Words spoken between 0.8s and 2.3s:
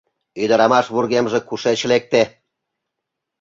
вургемже кушеч лекте?